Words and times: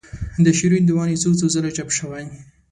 د 0.43 0.47
شعرونو 0.57 0.85
دیوان 0.87 1.07
یې 1.11 1.21
څو 1.23 1.29
څو 1.39 1.47
ځله 1.55 1.69
چاپ 1.77 1.89
شوی. 1.97 2.25